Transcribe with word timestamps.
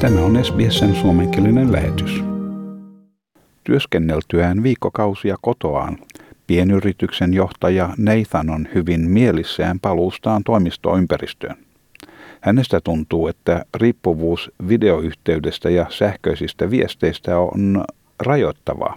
Tämä 0.00 0.20
on 0.20 0.44
SBSn 0.44 0.94
suomenkielinen 0.94 1.72
lähetys. 1.72 2.24
Työskenneltyään 3.64 4.62
viikkokausia 4.62 5.36
kotoaan, 5.40 5.98
pienyrityksen 6.46 7.34
johtaja 7.34 7.90
Nathan 7.98 8.50
on 8.50 8.68
hyvin 8.74 9.10
mielissään 9.10 9.80
paluustaan 9.80 10.44
toimistoympäristöön. 10.44 11.56
Hänestä 12.40 12.80
tuntuu, 12.84 13.28
että 13.28 13.64
riippuvuus 13.74 14.50
videoyhteydestä 14.68 15.70
ja 15.70 15.86
sähköisistä 15.88 16.70
viesteistä 16.70 17.38
on 17.38 17.84
rajoittavaa 18.20 18.96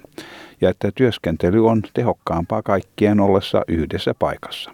ja 0.62 0.70
että 0.70 0.92
työskentely 0.96 1.68
on 1.68 1.82
tehokkaampaa 1.94 2.62
kaikkien 2.62 3.20
ollessa 3.20 3.62
yhdessä 3.68 4.14
paikassa. 4.20 4.72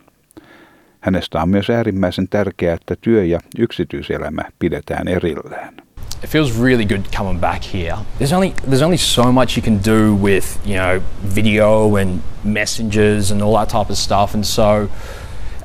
Hänestä 1.00 1.42
on 1.42 1.50
myös 1.50 1.70
äärimmäisen 1.70 2.28
tärkeää, 2.30 2.74
että 2.76 2.96
työ- 3.02 3.26
ja 3.26 3.40
yksityiselämä 3.60 4.42
pidetään 4.60 5.08
erillään. 5.08 5.93
It 6.24 6.28
feels 6.28 6.54
really 6.54 6.86
good 6.86 7.12
coming 7.12 7.38
back 7.38 7.64
here. 7.64 7.98
There's 8.18 8.32
only 8.32 8.52
there's 8.64 8.82
only 8.82 8.98
so 8.98 9.30
much 9.30 9.58
you 9.58 9.62
can 9.62 9.80
do 9.80 10.16
with 10.16 10.60
you 10.66 10.76
know 10.76 11.04
video 11.20 11.98
and 11.98 12.24
messengers 12.46 13.30
and 13.30 13.42
all 13.42 13.54
that 13.58 13.68
type 13.68 13.90
of 13.90 13.98
stuff, 13.98 14.34
and 14.34 14.46
so 14.46 14.90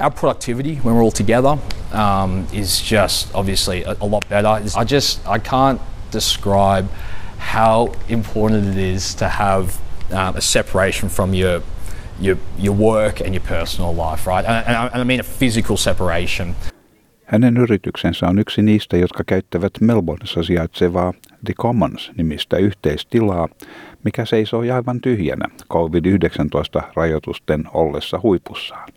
our 0.00 0.10
productivity 0.10 0.76
when 0.76 0.96
we're 0.96 1.02
all 1.02 1.12
together 1.12 1.58
um, 1.92 2.46
is 2.52 2.80
just 2.80 3.32
obviously 3.34 3.84
a, 3.84 3.96
a 4.00 4.06
lot 4.06 4.28
better. 4.28 4.48
I 4.76 4.84
just 4.84 5.26
I 5.28 5.38
can't 5.38 5.80
describe 6.10 6.90
how 7.38 7.94
important 8.08 8.66
it 8.66 8.78
is 8.78 9.14
to 9.14 9.28
have 9.28 9.80
um, 10.10 10.36
a 10.36 10.40
separation 10.40 11.08
from 11.08 11.34
your 11.34 11.62
your 12.18 12.36
your 12.58 12.74
work 12.74 13.20
and 13.20 13.32
your 13.32 13.44
personal 13.44 13.94
life, 13.94 14.26
right? 14.26 14.44
And, 14.44 14.66
and, 14.66 14.76
I, 14.76 14.86
and 14.88 15.00
I 15.00 15.04
mean 15.04 15.20
a 15.20 15.22
physical 15.22 15.76
separation. 15.76 16.56
Hänen 17.28 17.56
yrityksensä 17.56 18.26
on 18.26 18.38
yksi 18.38 18.62
niistä, 18.62 18.96
jotka 18.96 19.24
käyttävät 19.26 19.72
Melbourneissa 19.80 20.42
sijaitsevaa 20.42 21.12
The 21.44 21.54
Commons-nimistä 21.54 22.56
yhteistilaa, 22.56 23.48
mikä 24.04 24.24
seisoo 24.24 24.60
aivan 24.74 25.00
tyhjänä 25.00 25.44
COVID-19-rajoitusten 25.72 27.64
ollessa 27.74 28.20
huipussaan. 28.22 28.88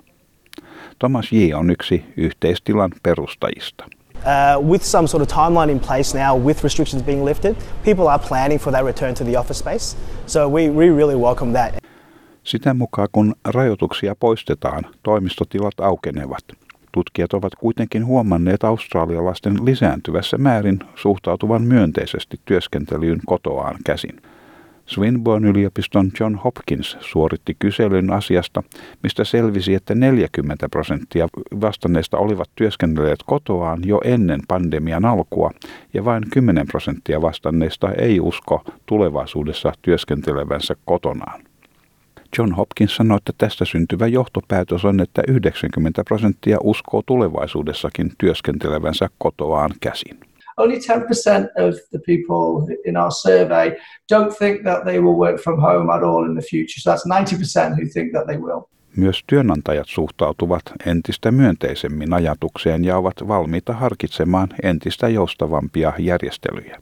Thomas 0.99 1.31
J. 1.31 1.53
on 1.55 1.69
yksi 1.69 2.03
yhteistilan 2.17 2.91
perustajista. 3.03 3.85
Uh, 4.15 4.69
with 4.69 4.85
some 4.85 5.07
sort 5.07 5.21
of 5.21 5.27
timeline 5.27 5.71
in 5.71 5.79
place 5.79 6.25
now, 6.25 6.41
with 6.41 6.63
restrictions 6.63 7.03
being 7.03 7.25
lifted, 7.25 7.55
people 7.85 8.07
are 8.07 8.23
planning 8.27 8.61
for 8.61 8.73
that 8.73 8.85
return 8.85 9.16
to 9.16 9.23
the 9.23 9.39
office 9.39 9.59
space. 9.59 9.97
So 10.25 10.49
we, 10.49 10.69
we 10.69 10.89
really 10.89 11.16
welcome 11.16 11.53
that. 11.53 11.73
Sitä 12.43 12.73
mukaan 12.73 13.07
kun 13.11 13.35
rajoituksia 13.45 14.16
poistetaan, 14.16 14.83
toimistotilat 15.03 15.79
aukenevat. 15.79 16.43
Tutkijat 16.92 17.34
ovat 17.34 17.56
kuitenkin 17.56 18.06
huomanneet 18.06 18.64
australialaisten 18.64 19.66
lisääntyvässä 19.66 20.38
määrin 20.38 20.80
suhtautuvan 20.95 21.61
myönteisesti 21.61 22.39
työskentelyyn 22.45 23.20
kotoaan 23.25 23.75
käsin. 23.86 24.22
Swinburne-yliopiston 24.86 26.12
John 26.19 26.36
Hopkins 26.36 26.97
suoritti 27.00 27.56
kyselyn 27.59 28.12
asiasta, 28.12 28.64
mistä 29.03 29.23
selvisi, 29.23 29.73
että 29.75 29.95
40 29.95 30.69
prosenttia 30.69 31.28
vastanneista 31.62 32.17
olivat 32.17 32.50
työskennelleet 32.56 33.19
kotoaan 33.25 33.80
jo 33.86 34.02
ennen 34.03 34.42
pandemian 34.47 35.06
alkua 35.06 35.52
ja 35.94 36.06
vain 36.06 36.23
10 36.34 36.67
prosenttia 36.67 37.22
vastanneista 37.22 37.92
ei 37.92 38.19
usko 38.19 38.64
tulevaisuudessa 38.86 39.73
työskentelevänsä 39.81 40.75
kotonaan. 40.86 41.50
John 42.37 42.51
Hopkins 42.51 42.95
sanoi, 42.95 43.17
että 43.17 43.33
tästä 43.37 43.65
syntyvä 43.65 44.07
johtopäätös 44.07 44.85
on, 44.85 44.99
että 44.99 45.21
90 45.27 46.03
prosenttia 46.03 46.57
uskoo 46.63 47.01
tulevaisuudessakin 47.05 48.11
työskentelevänsä 48.17 49.09
kotoaan 49.17 49.71
käsin. 49.81 50.19
Only 50.57 50.75
10% 50.75 50.79
of 51.67 51.75
the 51.89 51.99
people 52.07 52.75
in 52.85 52.97
our 52.97 53.11
survey 53.11 53.71
don't 54.13 54.38
think 54.38 54.61
that 54.61 54.83
they 54.83 54.99
will 54.99 55.17
work 55.17 55.41
from 55.41 55.61
home 55.61 55.93
at 55.93 56.03
all 56.03 56.25
in 56.25 56.33
the 56.33 56.47
future. 56.51 56.79
So 56.79 56.91
that's 56.91 57.05
90% 57.05 57.75
who 57.75 57.85
think 57.93 58.11
that 58.11 58.25
they 58.25 58.38
will. 58.38 58.61
Myös 58.97 59.23
työnantajat 59.27 59.88
suhtautuvat 59.88 60.61
entistä 60.85 61.31
myönteisemmin 61.31 62.13
ajatukseen 62.13 62.85
ja 62.85 62.97
ovat 62.97 63.27
valmiita 63.27 63.73
harkitsemaan 63.73 64.50
entistä 64.63 65.09
joustavampia 65.09 65.94
järjestelyjä. 66.00 66.79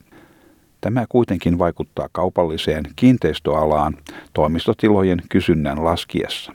Tämä 0.81 1.05
kuitenkin 1.09 1.59
vaikuttaa 1.59 2.09
kaupalliseen 2.11 2.83
kiinteistöalaan 2.95 3.97
toimistotilojen 4.33 5.21
kysynnän 5.29 5.85
laskiessa. 5.85 6.53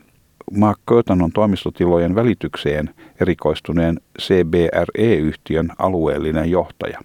Mark 0.52 0.78
Curtin 0.88 1.22
on 1.22 1.32
toimistotilojen 1.32 2.14
välitykseen 2.14 2.94
erikoistuneen 3.20 4.00
CBRE-yhtiön 4.20 5.70
alueellinen 5.78 6.50
johtaja. 6.50 7.00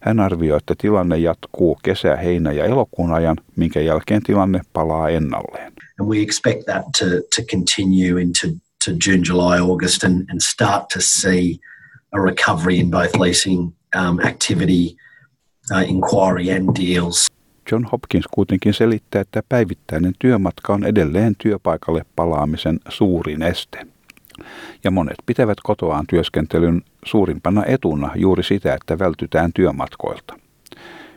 Hän 0.00 0.20
arvioi, 0.20 0.56
että 0.56 0.74
tilanne 0.78 1.18
jatkuu 1.18 1.78
kesä, 1.82 2.16
heinä 2.16 2.52
ja 2.52 2.64
elokuun 2.64 3.12
ajan, 3.12 3.36
minkä 3.56 3.80
jälkeen 3.80 4.22
tilanne 4.22 4.60
palaa 4.72 5.08
ennalleen. 5.08 5.72
And 6.00 6.08
we 6.08 6.22
expect 6.22 6.64
that 6.64 6.84
to, 6.98 7.04
to 7.06 7.42
continue 7.50 8.22
into 8.22 8.48
to 8.84 8.90
June, 9.06 9.22
July, 9.28 9.58
August 9.70 10.04
and, 10.04 10.30
and 10.30 10.40
start 10.40 10.88
to 10.88 11.00
see 11.00 11.58
a 12.12 12.18
recovery 12.24 12.78
in 12.78 12.90
both 12.90 13.20
leasing 13.20 13.72
um, 13.96 14.18
activity 14.20 14.96
inquiry 15.80 16.56
and 16.56 16.68
deals. 16.76 17.26
John 17.72 17.84
Hopkins 17.84 18.26
kuitenkin 18.30 18.74
selittää, 18.74 19.20
että 19.20 19.42
päivittäinen 19.48 20.12
työmatka 20.18 20.72
on 20.72 20.84
edelleen 20.84 21.34
työpaikalle 21.38 22.04
palaamisen 22.16 22.80
suurin 22.88 23.42
este. 23.42 23.86
Ja 24.84 24.90
monet 24.90 25.16
pitävät 25.26 25.58
kotoaan 25.62 26.06
työskentelyn 26.06 26.82
suurimpana 27.04 27.64
etuna 27.66 28.10
juuri 28.16 28.42
sitä, 28.42 28.74
että 28.74 28.98
vältytään 28.98 29.52
työmatkoilta. 29.52 30.34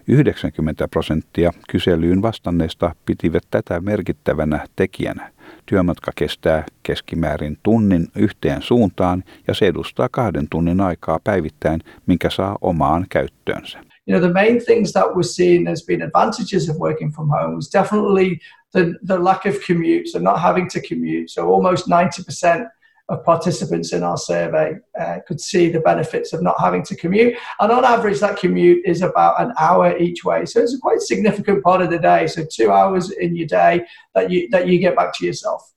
90 0.08 0.88
prosenttia 0.88 1.52
kyselyyn 1.70 2.22
vastanneista 2.22 2.96
pitivät 3.06 3.44
tätä 3.52 3.82
merkittävänä 3.82 4.66
tekijänä. 4.76 5.32
Työmatka 5.66 6.12
kestää 6.16 6.64
keskimäärin 6.84 7.58
tunnin 7.64 8.08
yhteen 8.16 8.62
suuntaan 8.62 9.24
ja 9.48 9.54
se 9.54 9.68
edustaa 9.68 10.10
kahden 10.12 10.48
tunnin 10.50 10.82
aikaa 10.82 11.20
päivittäin, 11.24 11.82
minkä 12.06 12.30
saa 12.30 12.58
omaan 12.62 13.06
käyttöönsä. 13.10 13.80
you 14.08 14.14
know, 14.14 14.22
the 14.22 14.34
main 14.34 14.60
things 14.60 14.94
that 14.94 15.16
we're 15.16 15.24
seeing 15.24 15.68
as 15.68 15.84
being 15.84 16.04
advantages 16.04 16.70
of 16.70 16.78
working 16.78 17.12
from 17.12 17.30
home 17.30 17.58
is 17.58 17.70
definitely 17.70 18.40
the, 18.74 18.94
the 19.04 19.18
lack 19.18 19.46
of 19.46 19.60
commute, 19.68 20.08
so 20.08 20.20
not 20.20 20.40
having 20.40 20.68
to 20.70 20.80
commute. 20.82 21.30
So 21.30 21.50
almost 21.54 21.88
90% 21.88 22.70
of 23.10 23.24
participants 23.24 23.94
in 23.94 24.04
our 24.04 24.18
survey 24.18 24.74
uh, 25.00 25.18
could 25.28 25.40
see 25.40 25.70
the 25.70 25.80
benefits 25.80 26.34
of 26.34 26.42
not 26.42 26.56
having 26.60 26.84
to 26.84 26.96
commute. 26.96 27.36
And 27.60 27.72
on 27.72 27.86
average, 27.86 28.20
that 28.20 28.40
commute 28.40 28.82
is 28.86 29.02
about 29.02 29.40
an 29.40 29.54
hour 29.60 29.96
each 29.98 30.26
way. 30.26 30.46
So 30.46 30.60
it's 30.62 30.74
a 30.74 30.80
quite 30.80 31.02
significant 31.02 31.64
part 31.64 31.82
of 31.82 31.90
the 31.90 32.00
day. 32.00 32.28
So 32.28 32.42
two 32.58 32.72
hours 32.72 33.12
in 33.12 33.36
your 33.36 33.48
day 33.48 33.86
that 34.14 34.32
you, 34.32 34.50
that 34.52 34.68
you 34.68 34.80
get 34.80 34.96
back 34.96 35.14
to 35.20 35.26
yourself. 35.26 35.76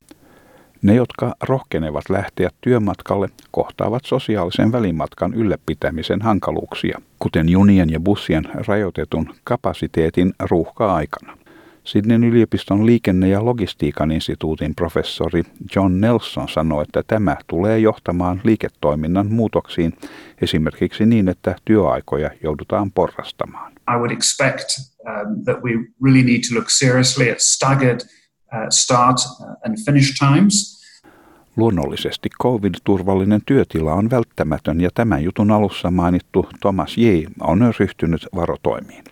Ne, 0.82 0.94
jotka 0.94 1.34
rohkenevat 1.42 2.10
lähteä 2.10 2.50
työmatkalle, 2.60 3.28
kohtaavat 3.50 4.04
sosiaalisen 4.04 4.72
välimatkan 4.72 5.34
ylläpitämisen 5.34 6.22
hankaluuksia, 6.22 7.00
kuten 7.18 7.48
junien 7.48 7.90
ja 7.90 8.00
bussien 8.00 8.44
rajoitetun 8.54 9.34
kapasiteetin 9.44 10.32
ruuhka-aikana. 10.40 11.37
Sydneyn 11.88 12.24
yliopiston 12.24 12.86
liikenne- 12.86 13.28
ja 13.28 13.44
logistiikan 13.44 14.10
instituutin 14.10 14.74
professori 14.74 15.42
John 15.76 16.00
Nelson 16.00 16.48
sanoi, 16.48 16.82
että 16.82 17.02
tämä 17.06 17.36
tulee 17.46 17.78
johtamaan 17.78 18.40
liiketoiminnan 18.44 19.26
muutoksiin 19.26 19.92
esimerkiksi 20.42 21.06
niin, 21.06 21.28
että 21.28 21.56
työaikoja 21.64 22.30
joudutaan 22.42 22.92
porrastamaan. 22.92 23.72
I 23.72 23.96
would 23.96 24.10
expect 24.10 24.68
um, 24.78 25.44
that 25.44 25.62
we 25.64 25.70
really 26.04 26.22
need 26.22 26.40
to 26.48 26.54
look 26.54 26.70
seriously 26.70 27.30
at 27.30 27.40
staggered 27.40 28.00
Uh, 28.52 28.66
start 28.70 29.16
uh, 29.40 29.46
and 29.64 29.76
finish 29.84 30.18
times. 30.18 30.78
Luonnollisesti 31.56 32.28
COVID-turvallinen 32.42 33.40
työtila 33.46 33.94
on 33.94 34.10
välttämätön 34.10 34.80
ja 34.80 34.90
tämän 34.94 35.24
jutun 35.24 35.50
alussa 35.50 35.90
mainittu 35.90 36.46
Thomas 36.60 36.96
J. 36.98 37.06
on 37.40 37.72
ryhtynyt 37.78 38.26
varotoimiin. 38.34 39.04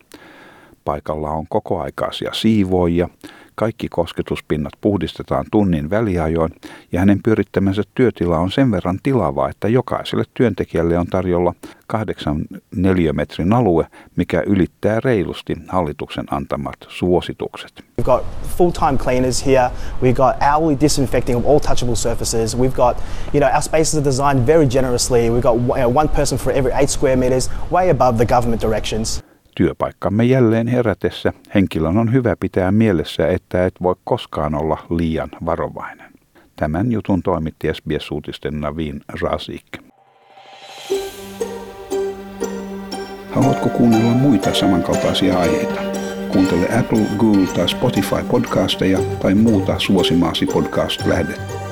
Paikalla 0.86 1.30
on 1.30 1.46
kokoaikaisia 1.48 2.30
siivoojia, 2.32 3.08
kaikki 3.54 3.88
kosketuspinnat 3.88 4.72
puhdistetaan 4.80 5.44
tunnin 5.50 5.90
väliajoin 5.90 6.50
ja 6.92 7.00
hänen 7.00 7.22
pyörittämänsä 7.22 7.82
työtila 7.94 8.38
on 8.38 8.50
sen 8.50 8.70
verran 8.70 8.98
tilava, 9.02 9.48
että 9.48 9.68
jokaiselle 9.68 10.24
työntekijälle 10.34 10.98
on 10.98 11.06
tarjolla 11.06 11.54
kahdeksan 11.86 12.42
neliömetrin 12.76 13.52
alue, 13.52 13.86
mikä 14.16 14.42
ylittää 14.46 15.00
reilusti 15.04 15.56
hallituksen 15.68 16.24
antamat 16.30 16.76
suositukset. 16.88 17.72
We've 18.00 18.04
got 18.04 18.24
full-time 18.56 18.98
cleaners 18.98 19.46
here. 19.46 19.70
We've 20.02 20.16
got 20.16 20.36
hourly 20.52 20.76
disinfecting 20.80 21.38
of 21.38 21.46
all 21.46 21.58
touchable 21.58 21.96
surfaces. 21.96 22.58
We've 22.58 22.76
got, 22.76 22.96
you 23.34 23.40
know, 23.40 23.52
our 23.52 23.62
spaces 23.62 23.94
are 23.94 24.04
designed 24.04 24.46
very 24.46 24.66
generously. 24.66 25.30
We've 25.30 25.42
got 25.42 25.56
one 25.96 26.08
person 26.08 26.38
for 26.38 26.52
every 26.52 26.72
eight 26.72 26.90
square 26.90 27.16
meters, 27.16 27.50
way 27.70 27.90
above 27.90 28.18
the 28.18 28.34
government 28.34 28.62
directions. 28.62 29.22
Työpaikkamme 29.56 30.24
jälleen 30.24 30.66
herätessä 30.66 31.32
henkilön 31.54 31.96
on 31.96 32.12
hyvä 32.12 32.36
pitää 32.40 32.72
mielessä, 32.72 33.28
että 33.28 33.66
et 33.66 33.74
voi 33.82 33.94
koskaan 34.04 34.54
olla 34.54 34.86
liian 34.90 35.28
varovainen. 35.46 36.12
Tämän 36.56 36.92
jutun 36.92 37.22
toimitti 37.22 37.68
SBS-uutisten 37.74 38.60
Navin 38.60 39.00
Razik. 39.22 39.66
Haluatko 43.30 43.68
kuunnella 43.68 44.10
muita 44.10 44.54
samankaltaisia 44.54 45.38
aiheita? 45.38 45.80
Kuuntele 46.32 46.78
Apple, 46.78 47.06
Google 47.18 47.46
tai 47.46 47.68
Spotify 47.68 48.24
podcasteja 48.30 48.98
tai 49.22 49.34
muuta 49.34 49.78
suosimaasi 49.78 50.46
podcast-lähdettä. 50.46 51.65